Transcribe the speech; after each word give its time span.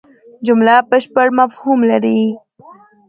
جمله 0.45 0.75
بشپړ 0.89 1.27
مفهوم 1.39 1.79
لري. 1.91 2.21